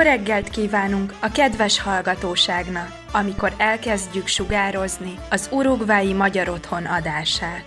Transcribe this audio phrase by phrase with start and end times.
[0.00, 7.64] Jó reggelt kívánunk a kedves hallgatóságnak, amikor elkezdjük sugározni az urugvái Magyar Otthon adását.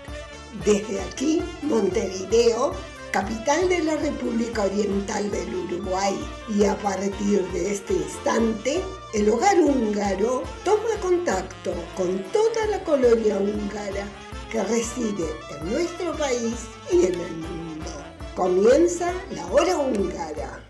[0.64, 2.76] Desde aquí, Montevideo,
[3.12, 6.14] capital de la República Oriental del Uruguay,
[6.58, 13.38] y a partir de este instante, el hogar húngaro toma contacto con toda la colonia
[13.38, 14.06] húngara
[14.50, 16.58] que reside en nuestro país
[16.92, 17.92] y en el mundo.
[18.36, 20.63] Comienza la hora húngara.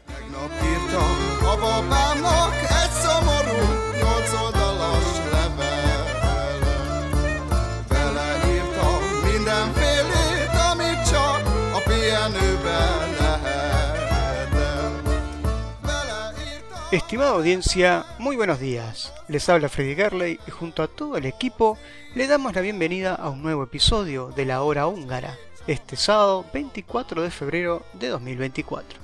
[16.93, 19.13] Estimada audiencia, muy buenos días.
[19.27, 21.77] Les habla Freddy Gerley y junto a todo el equipo
[22.13, 27.23] le damos la bienvenida a un nuevo episodio de La Hora Húngara, este sábado 24
[27.23, 29.02] de febrero de 2024.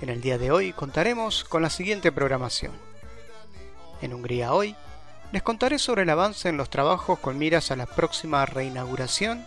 [0.00, 2.72] En el día de hoy contaremos con la siguiente programación.
[4.00, 4.74] En Hungría hoy
[5.30, 9.44] les contaré sobre el avance en los trabajos con miras a la próxima reinauguración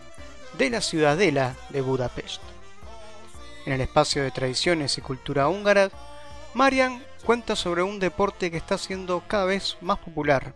[0.59, 2.41] de la Ciudadela de Budapest.
[3.65, 5.89] En el espacio de tradiciones y cultura húngara,
[6.53, 10.53] Marian cuenta sobre un deporte que está siendo cada vez más popular,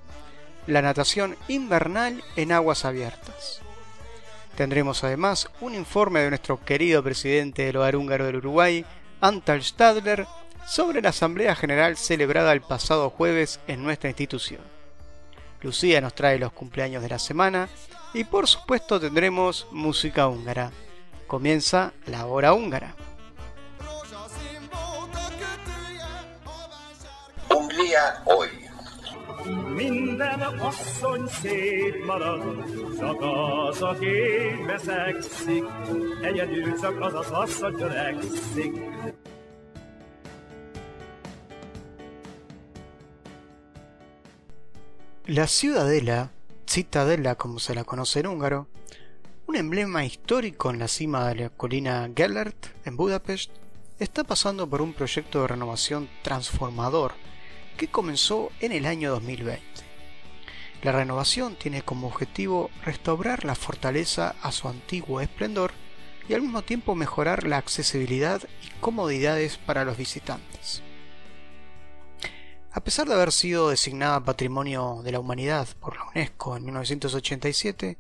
[0.68, 3.62] la natación invernal en aguas abiertas.
[4.56, 8.86] Tendremos además un informe de nuestro querido presidente del hogar húngaro del Uruguay,
[9.22, 10.28] Antal Stadler,
[10.68, 14.62] sobre la Asamblea General celebrada el pasado jueves en nuestra institución.
[15.62, 17.68] Lucía nos trae los cumpleaños de la semana
[18.14, 20.72] y por supuesto tendremos música húngara.
[21.26, 22.96] Comienza la hora húngara.
[27.50, 28.57] Hungría hoy.
[29.76, 32.64] Minden asszony szép marad,
[33.00, 34.08] csak az, aki
[36.22, 38.74] egyedül csak az az asszony törekszik.
[45.26, 46.30] La ciudadela,
[46.66, 48.68] citadela como se la conoce en húngaro,
[49.46, 53.52] un emblema histórico en la cima de la colina Gellert en Budapest,
[54.00, 57.14] está pasando por un proyecto de renovación transformador
[57.78, 59.64] que comenzó en el año 2020.
[60.84, 65.72] La renovación tiene como objetivo restaurar la fortaleza a su antiguo esplendor
[66.28, 70.84] y al mismo tiempo mejorar la accesibilidad y comodidades para los visitantes.
[72.72, 77.98] A pesar de haber sido designada Patrimonio de la Humanidad por la UNESCO en 1987,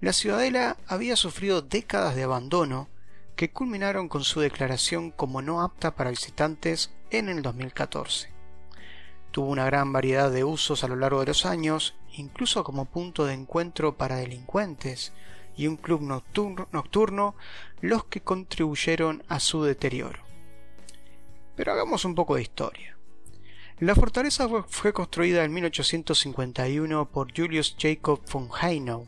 [0.00, 2.88] la ciudadela había sufrido décadas de abandono
[3.34, 8.39] que culminaron con su declaración como no apta para visitantes en el 2014.
[9.30, 13.26] Tuvo una gran variedad de usos a lo largo de los años, incluso como punto
[13.26, 15.12] de encuentro para delincuentes
[15.56, 17.34] y un club nocturno,
[17.80, 20.20] los que contribuyeron a su deterioro.
[21.54, 22.96] Pero hagamos un poco de historia.
[23.78, 29.06] La fortaleza fue construida en 1851 por Julius Jacob von Haynau,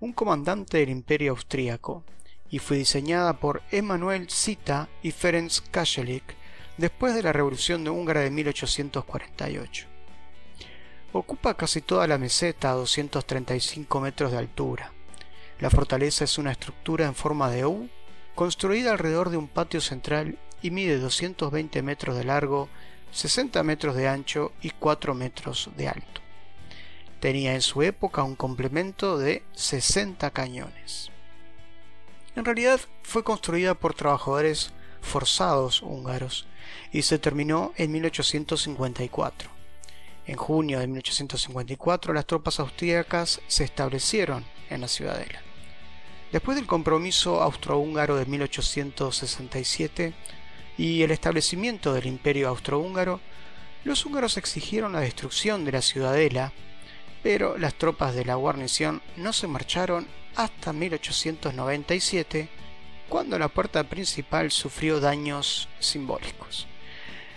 [0.00, 2.04] un comandante del Imperio Austríaco,
[2.48, 6.39] y fue diseñada por Emanuel Zita y Ferenc Kaselik
[6.80, 9.86] después de la Revolución de Húngara de 1848.
[11.12, 14.90] Ocupa casi toda la meseta a 235 metros de altura.
[15.58, 17.90] La fortaleza es una estructura en forma de U,
[18.34, 22.70] construida alrededor de un patio central y mide 220 metros de largo,
[23.12, 26.22] 60 metros de ancho y 4 metros de alto.
[27.20, 31.10] Tenía en su época un complemento de 60 cañones.
[32.36, 36.46] En realidad fue construida por trabajadores forzados húngaros
[36.92, 39.50] y se terminó en 1854.
[40.26, 45.42] En junio de 1854 las tropas austríacas se establecieron en la ciudadela.
[46.32, 50.14] Después del compromiso austrohúngaro de 1867
[50.78, 53.20] y el establecimiento del imperio austrohúngaro,
[53.82, 56.52] los húngaros exigieron la destrucción de la ciudadela,
[57.22, 60.06] pero las tropas de la guarnición no se marcharon
[60.36, 62.48] hasta 1897,
[63.10, 66.66] cuando la puerta principal sufrió daños simbólicos.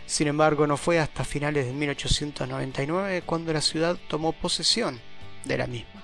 [0.05, 5.01] Sin embargo, no fue hasta finales de 1899 cuando la ciudad tomó posesión
[5.43, 6.03] de la misma.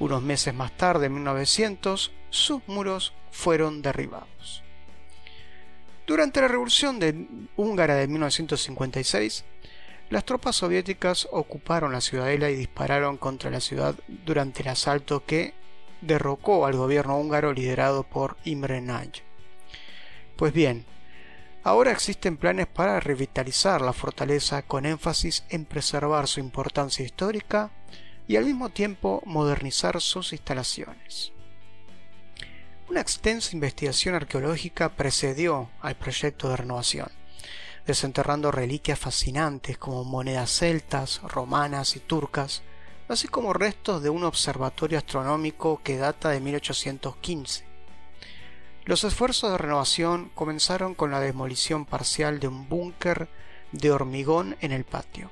[0.00, 4.62] Unos meses más tarde, en 1900, sus muros fueron derribados.
[6.06, 9.44] Durante la Revolución de Húngara de 1956,
[10.08, 15.54] las tropas soviéticas ocuparon la ciudadela y dispararon contra la ciudad durante el asalto que
[16.00, 19.22] derrocó al gobierno húngaro liderado por Imre Nagy.
[20.36, 20.86] Pues bien,
[21.62, 27.70] Ahora existen planes para revitalizar la fortaleza con énfasis en preservar su importancia histórica
[28.26, 31.32] y al mismo tiempo modernizar sus instalaciones.
[32.88, 37.08] Una extensa investigación arqueológica precedió al proyecto de renovación.
[37.86, 42.62] desenterrando reliquias fascinantes como monedas celtas, romanas y turcas,
[43.10, 47.64] así como restos de un observatorio astronómico que data de 1815.
[48.84, 53.28] Los esfuerzos de renovación comenzaron con la demolición parcial de un búnker
[53.72, 55.30] de hormigón en el patio,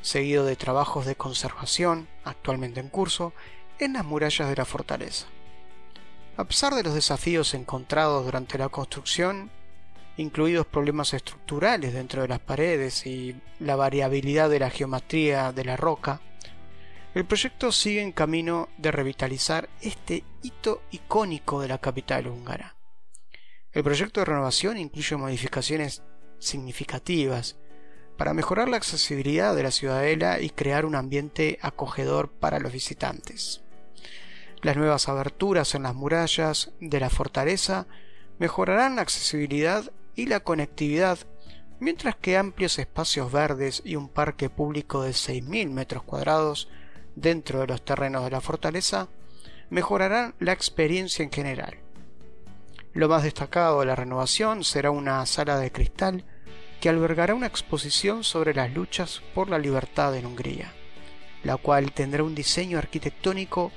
[0.00, 3.32] seguido de trabajos de conservación, actualmente en curso,
[3.78, 5.26] en las murallas de la fortaleza.
[6.36, 9.50] A pesar de los desafíos encontrados durante la construcción,
[10.16, 15.76] incluidos problemas estructurales dentro de las paredes y la variabilidad de la geometría de la
[15.76, 16.20] roca,
[17.18, 22.76] el proyecto sigue en camino de revitalizar este hito icónico de la capital húngara.
[23.72, 26.04] El proyecto de renovación incluye modificaciones
[26.38, 27.56] significativas
[28.16, 33.62] para mejorar la accesibilidad de la ciudadela y crear un ambiente acogedor para los visitantes.
[34.62, 37.88] Las nuevas aberturas en las murallas de la fortaleza
[38.38, 41.18] mejorarán la accesibilidad y la conectividad,
[41.80, 46.68] mientras que amplios espacios verdes y un parque público de 6.000 metros cuadrados
[47.20, 49.08] dentro de los terrenos de la fortaleza
[49.70, 51.78] mejorarán la experiencia en general.
[52.94, 56.24] Lo más destacado de la renovación será una sala de cristal
[56.80, 60.72] que albergará una exposición sobre las luchas por la libertad en Hungría,
[61.42, 63.72] la cual tendrá un diseño arquitectónico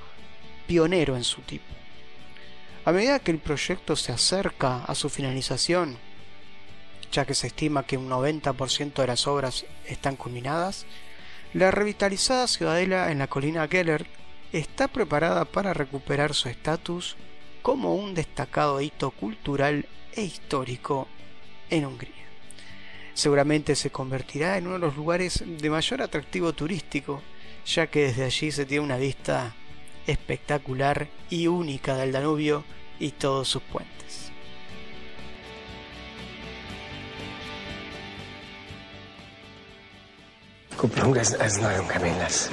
[0.68, 1.66] pionero en su tipo.
[2.86, 5.98] A medida que el proyecto se acerca a su finalización,
[7.12, 10.86] ya que se estima que un 90% de las obras están culminadas,
[11.53, 14.07] la revitalizada ciudadela en la colina Gellert
[14.53, 17.18] está preparada para recuperar su estatus
[17.62, 21.07] como un destacado hito cultural e histórico
[21.69, 22.13] en Hungría.
[23.13, 27.21] Seguramente se convertirá en uno de los lugares de mayor atractivo turístico,
[27.65, 29.54] ya que desde allí se tiene una vista
[30.07, 32.63] espectacular y única del Danubio
[33.00, 34.11] y todos sus puentes.
[40.75, 42.50] Kuplung, ez, ez nagyon kemény lesz.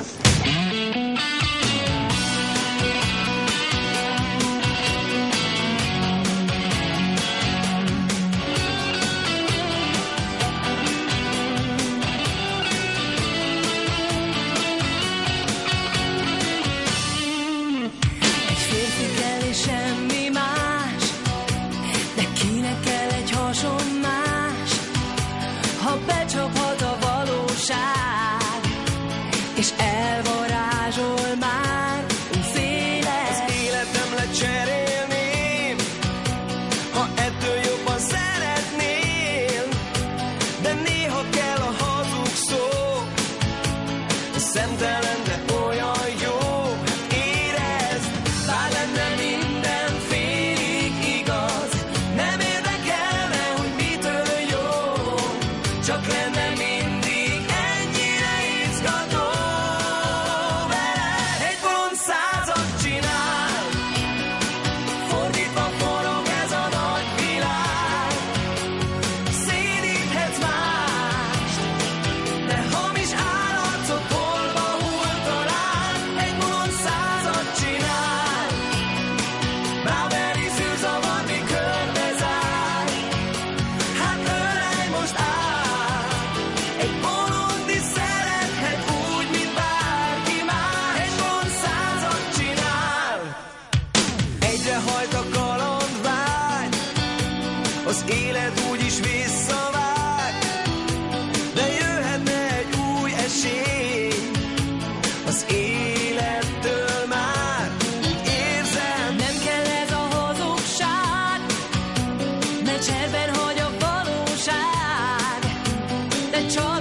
[116.39, 116.78] De csalódni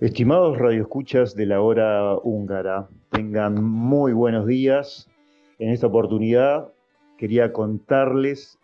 [0.00, 5.10] Estimados radioescuchas de la hora húngara, tengan muy buenos días.
[5.58, 6.72] En esta oportunidad
[7.16, 8.60] quería contarles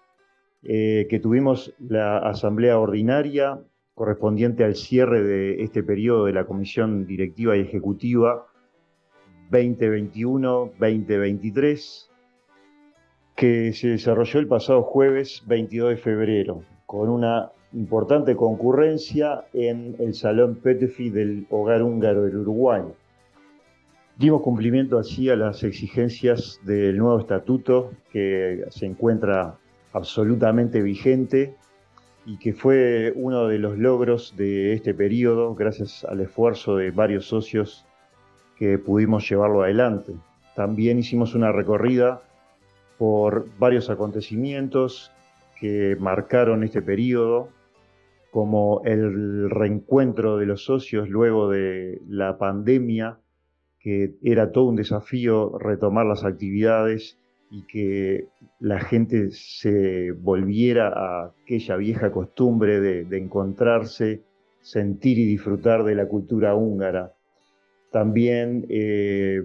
[0.62, 3.59] eh, que tuvimos la asamblea ordinaria
[3.95, 8.47] correspondiente al cierre de este periodo de la Comisión Directiva y Ejecutiva
[9.50, 12.11] 2021-2023,
[13.35, 20.14] que se desarrolló el pasado jueves 22 de febrero, con una importante concurrencia en el
[20.14, 22.83] Salón Petefi del Hogar Húngaro del Uruguay.
[24.16, 29.57] Dimos cumplimiento así a las exigencias del nuevo estatuto que se encuentra
[29.93, 31.57] absolutamente vigente
[32.25, 37.26] y que fue uno de los logros de este periodo gracias al esfuerzo de varios
[37.26, 37.85] socios
[38.57, 40.14] que pudimos llevarlo adelante.
[40.54, 42.23] También hicimos una recorrida
[42.99, 45.11] por varios acontecimientos
[45.59, 47.49] que marcaron este periodo,
[48.35, 53.21] como el reencuentro de los socios luego de la pandemia,
[53.79, 57.17] que era todo un desafío retomar las actividades
[57.49, 58.26] y que
[58.59, 64.25] la gente se volviera a aquella vieja costumbre de, encontrarse,
[64.61, 67.12] sentir y disfrutar de la cultura húngara.
[67.93, 69.45] También eh,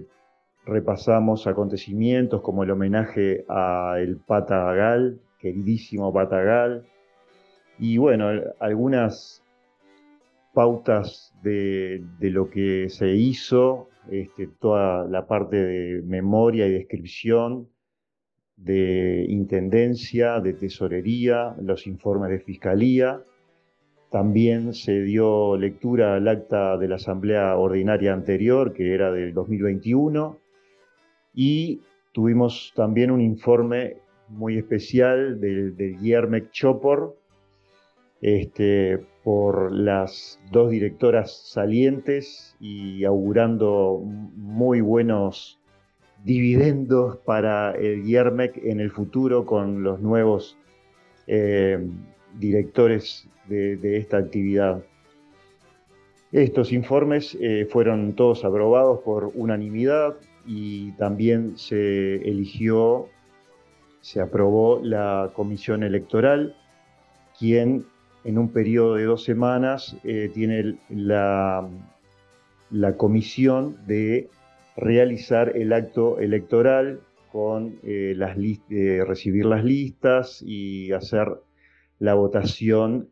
[0.66, 6.86] repasamos acontecimientos como el homenaje a el Pata Gal, queridísimo Pata Gal,
[7.80, 9.42] y bueno, algunas
[10.52, 17.68] pautas de, lo que se hizo, este, toda la parte de memoria y descripción,
[18.56, 23.22] de intendencia, de tesorería, los informes de fiscalía.
[24.10, 30.36] También se dio lectura al acta de la asamblea ordinaria anterior, que era del 2021,
[31.32, 31.80] y
[32.12, 33.96] tuvimos también un informe
[34.28, 37.19] muy especial del, del Guillermek Chopor,
[38.22, 45.58] este, por las dos directoras salientes y augurando muy buenos
[46.24, 50.58] dividendos para el Guillermec en el futuro con los nuevos
[51.26, 51.78] eh,
[52.38, 54.82] directores de, de, esta actividad.
[56.32, 63.08] Estos informes eh, fueron todos aprobados por unanimidad y también se eligió,
[64.00, 66.54] se aprobó la comisión electoral,
[67.38, 67.86] quien
[68.24, 71.68] en un periodo de dos semanas eh, tiene la,
[72.96, 74.28] comisión de
[74.76, 77.00] realizar el acto electoral
[77.32, 81.28] con eh, las eh, recibir las listas y hacer
[81.98, 83.10] la votación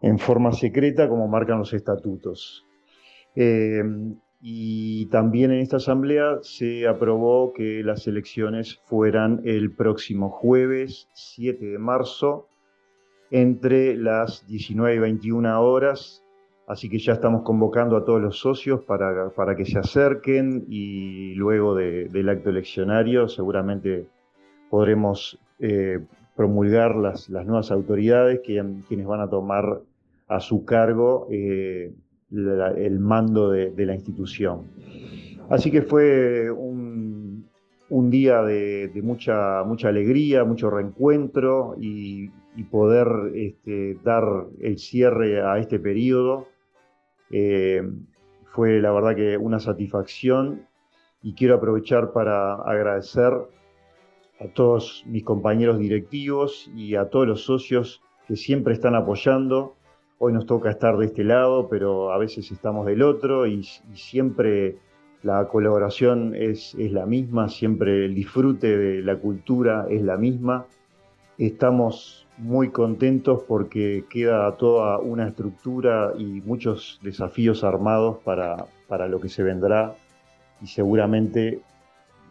[0.00, 2.64] en forma secreta como marcan los estatutos.
[4.40, 11.64] y también en esta asamblea se aprobó que las elecciones fueran el próximo jueves 7
[11.64, 12.47] de marzo
[13.30, 16.24] entre las 19 y 21 horas,
[16.66, 21.34] así que ya estamos convocando a todos los socios para, para que se acerquen y
[21.34, 24.06] luego de, del acto eleccionario seguramente
[24.70, 25.98] podremos eh,
[26.36, 29.80] promulgar las, las, nuevas autoridades que, quienes van a tomar
[30.28, 31.92] a su cargo eh,
[32.30, 34.64] el mando de, de, la institución.
[35.48, 37.46] Así que fue un,
[37.88, 44.24] un día de, de, mucha, mucha alegría, mucho reencuentro y, y poder este, dar
[44.60, 46.48] el cierre a este periodo.
[47.30, 47.88] Eh,
[48.46, 50.66] fue la verdad que una satisfacción
[51.22, 53.32] y quiero aprovechar para agradecer
[54.40, 59.76] a todos mis compañeros directivos y a todos los socios que siempre están apoyando.
[60.18, 63.62] Hoy nos toca estar de este lado, pero a veces estamos del otro y,
[63.94, 64.78] siempre
[65.22, 70.66] la colaboración es, la misma, siempre el disfrute de la cultura es la misma.
[71.38, 79.20] Estamos muy contentos porque queda toda una estructura y muchos desafíos armados para, para lo
[79.20, 79.94] que se vendrá
[80.62, 81.60] y seguramente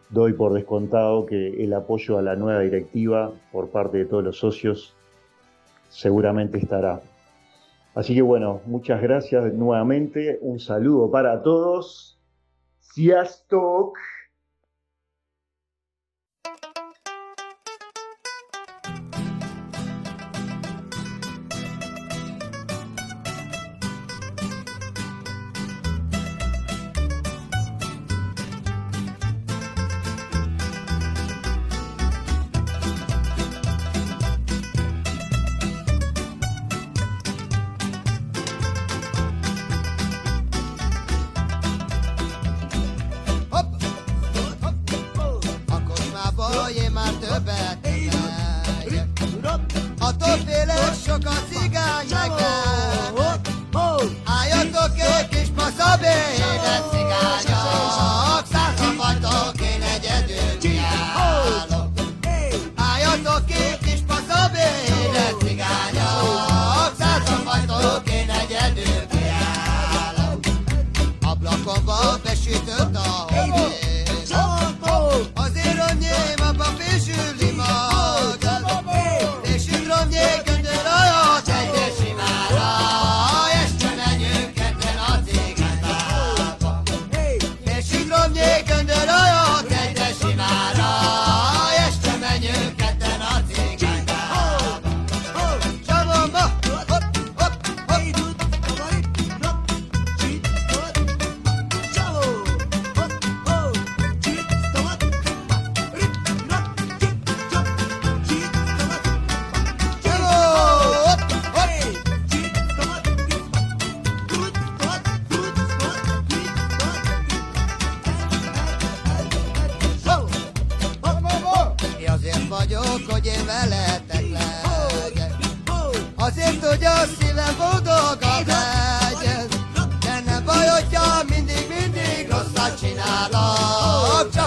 [0.10, 4.40] doy por descontado que el apoyo a la nueva directiva por parte de todos los
[4.40, 4.96] socios
[5.90, 7.02] seguramente estará.
[7.94, 12.20] Así que bueno, muchas gracias nuevamente, un saludo para todos.
[12.80, 13.98] Sziasztok!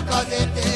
[0.07, 0.70] cause it is.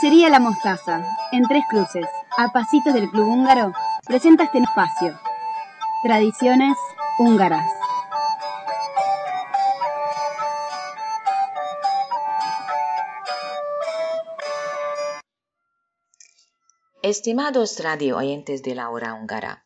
[0.00, 2.06] Cervecería La Mostaza, en Tres Cruces,
[2.38, 3.74] a pasitos del Club Húngaro,
[4.06, 5.20] presenta este espacio.
[6.02, 6.74] Tradiciones
[7.18, 7.70] húngaras.
[17.02, 19.64] Estimados radio oyentes de la hora húngara,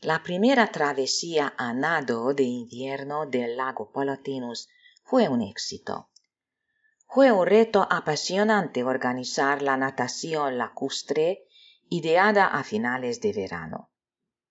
[0.00, 4.70] la primera travesía a nado de invierno del lago Palatinus
[5.04, 6.08] fue un éxito.
[7.08, 11.46] Fue un reto apasionante organizar la natación lacustre
[11.88, 13.90] ideada a finales de verano.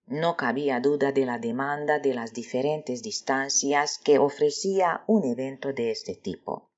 [0.07, 5.91] No cabía duda de la demanda de las diferentes distancias que ofrecía un evento de
[5.91, 6.71] este tipo.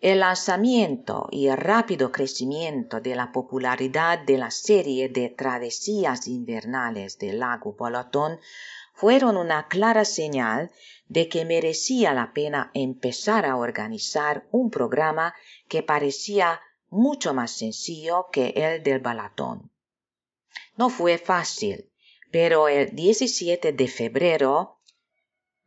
[0.00, 7.18] El lanzamiento y el rápido crecimiento de la popularidad de la serie de travesías invernales
[7.18, 8.38] del lago Balaton
[8.96, 10.72] fueron una clara señal
[11.06, 15.34] de que merecía la pena empezar a organizar un programa
[15.68, 19.70] que parecía mucho más sencillo que el del Balatón.
[20.76, 21.92] No fue fácil,
[22.32, 24.80] pero el 17 de febrero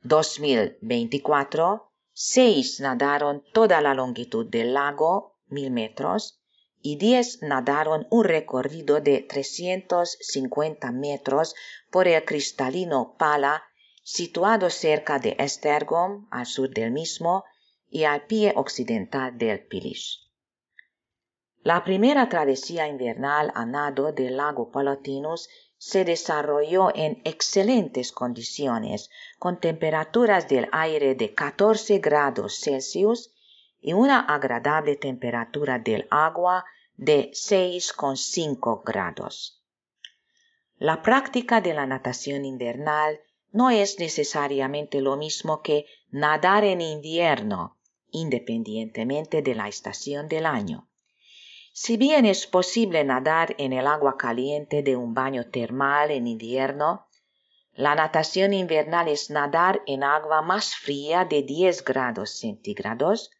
[0.01, 6.38] 2024 seis nadaron toda la longitud del lago, mil metros,
[6.81, 11.55] y diez nadaron un recorrido de 350 metros
[11.91, 13.63] por el cristalino Pala,
[14.03, 17.43] situado cerca de Esztergom, al sur del mismo,
[17.89, 20.29] y al pie occidental del Pilis.
[21.61, 29.59] La primera travesía invernal a nado del lago Palatinus se desarrolló en excelentes condiciones, con
[29.59, 33.33] temperaturas del aire de 14 grados Celsius
[33.81, 36.65] y una agradable temperatura del agua
[36.95, 39.63] de 6,5 grados.
[40.77, 43.19] La práctica de la natación invernal
[43.51, 47.77] no es necesariamente lo mismo que nadar en invierno,
[48.11, 50.89] independientemente de la estación del año.
[51.73, 57.07] Si bien es posible nadar en el agua caliente de un baño termal en invierno,
[57.73, 63.31] la natación invernal es nadar en agua más fría de 10 grados centígrados,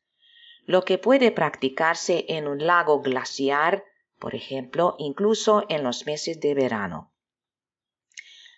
[0.70, 3.86] lo que puede practicarse en un lago glaciar,
[4.20, 7.12] por ejemplo, incluso en los meses de verano.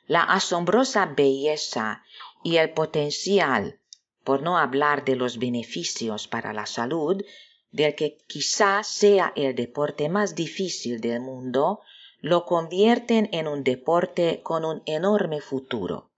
[0.07, 2.03] La asombrosa belleza
[2.43, 3.79] y el potencial,
[4.25, 7.23] por no hablar de los beneficios para la salud,
[7.71, 11.79] del que quizá sea el deporte más difícil del mundo,
[12.19, 16.11] lo convierten en un deporte con un enorme futuro.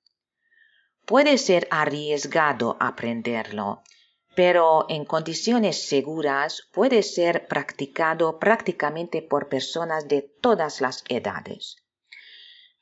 [1.05, 3.83] Puede ser arriesgado aprenderlo,
[4.35, 11.77] pero en condiciones seguras puede ser practicado prácticamente por personas de todas las edades.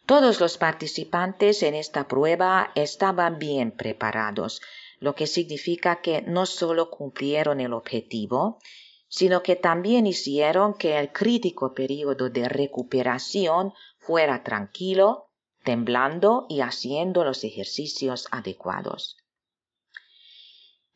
[0.05, 4.61] Todos los participantes en esta prueba estaban bien preparados,
[4.99, 8.59] lo que significa que no solo cumplieron el objetivo,
[9.07, 15.29] sino que también hicieron que el crítico periodo de recuperación fuera tranquilo,
[15.63, 19.20] temblando y haciendo los ejercicios adecuados.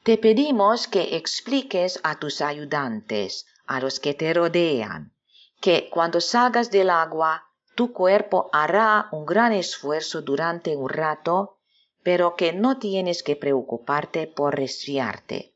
[0.05, 5.15] Te pedimos que expliques a tus ayudantes, a los que te rodean,
[5.59, 11.57] que cuando salgas del agua, tu cuerpo hará un gran esfuerzo durante un rato,
[12.03, 15.55] pero que no tienes que preocuparte por resfriarte.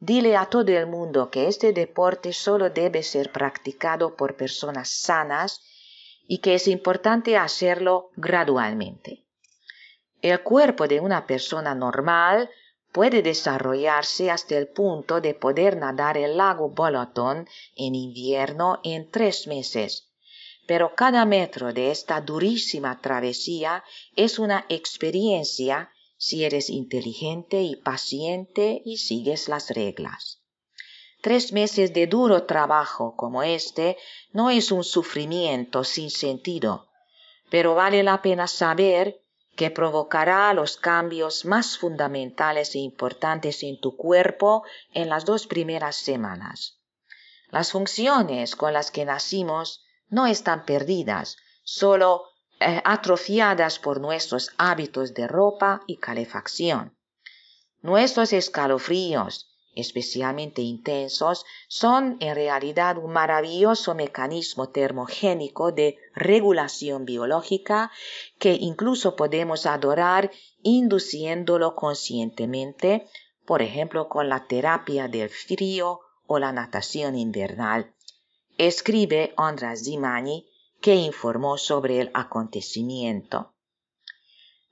[0.00, 5.62] Dile a todo el mundo que este deporte solo debe ser practicado por personas sanas
[6.28, 9.24] y que es importante hacerlo gradualmente.
[10.20, 12.50] El cuerpo de una persona normal
[12.92, 19.46] puede desarrollarse hasta el punto de poder nadar el lago Balaton en invierno en tres
[19.46, 20.10] meses.
[20.66, 23.82] Pero cada metro de esta durísima travesía
[24.14, 30.40] es una experiencia si eres inteligente y paciente y sigues las reglas.
[31.20, 33.96] Tres meses de duro trabajo como este
[34.32, 36.88] no es un sufrimiento sin sentido,
[37.50, 39.21] pero vale la pena saber
[39.56, 45.96] que provocará los cambios más fundamentales e importantes en tu cuerpo en las dos primeras
[45.96, 46.78] semanas.
[47.50, 52.24] Las funciones con las que nacimos no están perdidas, solo
[52.60, 56.96] eh, atrofiadas por nuestros hábitos de ropa y calefacción.
[57.80, 67.90] Nuestros escalofríos, especialmente intensos, son en realidad un maravilloso mecanismo termogénico de regulación biológica
[68.38, 70.30] que incluso podemos adorar
[70.62, 73.06] induciéndolo conscientemente,
[73.46, 77.94] por ejemplo con la terapia del frío o la natación invernal.
[78.58, 80.46] Escribe Andras Zimani,
[80.80, 83.54] que informó sobre el acontecimiento.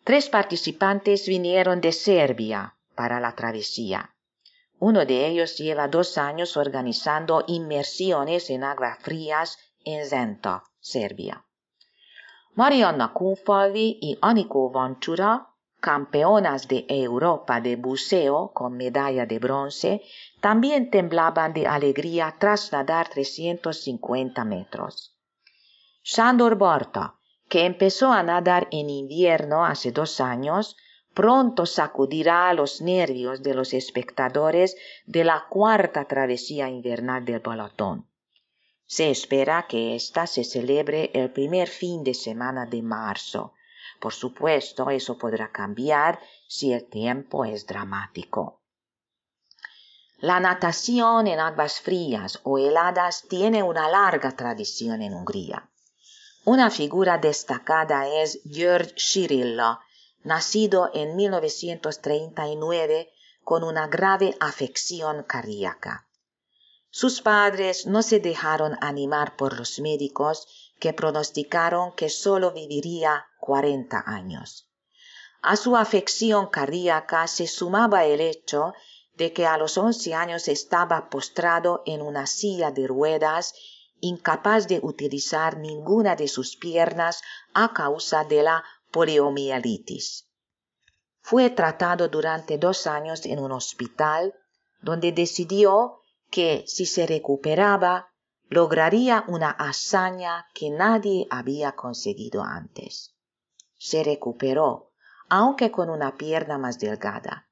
[0.05, 4.15] Tres participantes vinieron de Serbia para la travesía.
[4.81, 11.45] Uno de ellos lleva dos años organizando inmersiones en aguas frías en Zenta, Serbia.
[12.55, 15.49] Marianna Kunfalvi y Aniko Vanchura,
[15.81, 20.03] campeonas de Europa de buceo con medalla de bronce,
[20.41, 25.15] también temblaban de alegría tras nadar 350 metros.
[26.03, 27.19] Sandor Barta,
[27.51, 30.75] que empezó a nadar en invierno hace dos años,
[31.21, 38.09] pronto sacudirá los nervios de los espectadores de la cuarta travesía invernal del Balatón.
[38.87, 43.53] Se espera que ésta se celebre el primer fin de semana de marzo.
[44.01, 48.63] Por supuesto, eso podrá cambiar si el tiempo es dramático.
[50.21, 55.69] La natación en aguas frías o heladas tiene una larga tradición en Hungría.
[56.47, 59.81] Una figura destacada es György Schirilla,
[60.23, 63.11] nacido en 1939
[63.43, 66.07] con una grave afección cardíaca.
[66.91, 70.47] Sus padres no se dejaron animar por los médicos
[70.81, 74.69] que pronosticaron que solo viviría 40 años.
[75.43, 78.75] A su afección cardíaca se sumaba el hecho
[79.15, 83.55] de que a los 11 años estaba postrado en una silla de ruedas,
[84.01, 87.23] incapaz de utilizar ninguna de sus piernas
[87.55, 90.27] a causa de la poliomielitis.
[91.21, 94.35] Fue tratado durante dos años en un hospital
[94.81, 96.01] donde decidió
[96.31, 98.13] que si se recuperaba
[98.49, 103.15] lograría una hazaña que nadie había conseguido antes.
[103.79, 104.91] Se recuperó,
[105.29, 107.49] aunque con una pierna más delgada.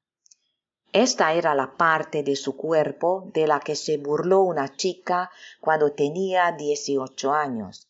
[0.91, 5.91] Esta era la parte de su cuerpo de la que se burló una chica cuando
[5.91, 7.88] tenía 18 años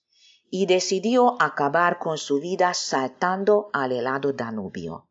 [0.52, 5.08] y decidió acabar con su vida saltando al helado Danubio.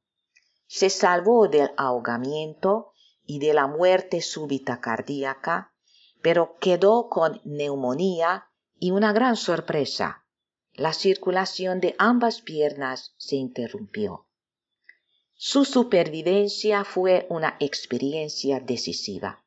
[0.66, 2.92] Se salvó del ahogamiento
[3.24, 5.72] y de la muerte súbita cardíaca,
[6.22, 10.24] pero quedó con neumonía y una gran sorpresa.
[10.72, 14.26] La circulación de ambas piernas se interrumpió.
[15.34, 19.44] Su supervivencia fue una experiencia decisiva.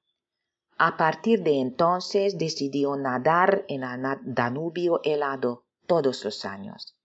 [0.78, 6.98] A partir de entonces decidió nadar en el Danubio helado todos los años.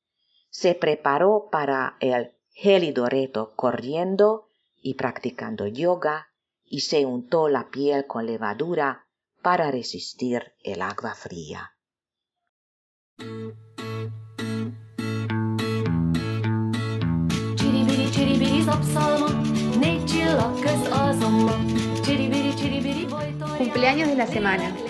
[0.51, 4.49] Se preparó para el gélido reto corriendo
[4.81, 6.29] y practicando yoga
[6.65, 9.07] y se untó la piel con levadura
[9.43, 11.73] para resistir el agua fría.
[23.59, 24.86] Cumpleaños de la semana.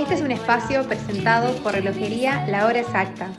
[0.00, 3.30] Este es un espacio presentado por Relojería La Hora Exacta.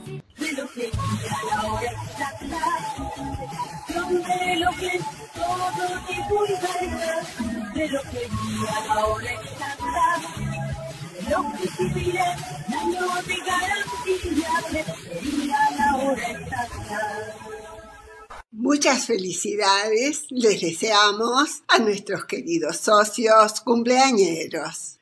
[18.52, 25.01] Muchas felicidades les deseamos a nuestros queridos socios cumpleañeros.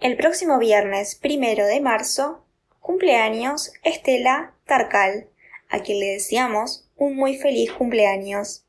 [0.00, 2.44] El próximo viernes primero de marzo,
[2.78, 5.26] cumpleaños Estela Tarcal,
[5.68, 8.64] a quien le deseamos un muy feliz cumpleaños.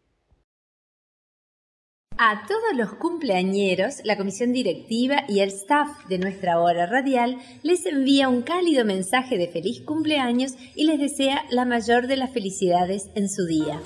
[2.18, 7.86] A todos los cumpleañeros, la comisión directiva y el staff de nuestra hora radial les
[7.86, 13.12] envía un cálido mensaje de feliz cumpleaños y les desea la mayor de las felicidades
[13.14, 13.80] en su día.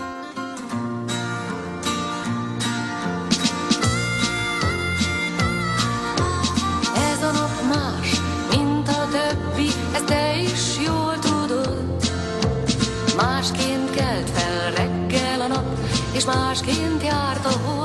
[16.26, 17.83] másként járt a hó.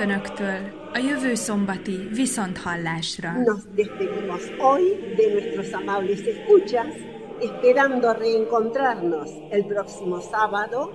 [0.00, 0.58] Önöktől
[0.92, 3.32] a jövő szombati viszonthallásra.
[3.32, 4.82] Nos despedimos hoy
[5.16, 6.94] de nuestros amables escuchas,
[7.40, 10.90] esperando reencontrarnos el próximo sábado.